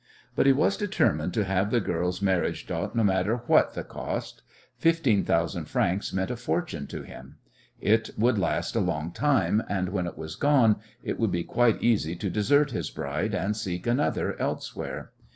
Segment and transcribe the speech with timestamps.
[0.35, 4.41] But he was determined to have the girl's marriage dot no matter what the cost.
[4.79, 7.35] Fifteen thousand francs meant a fortune to him.
[7.79, 11.83] It would last a long time, and when it was gone it would be quite
[11.83, 15.11] easy to desert his bride, and seek another elsewhere.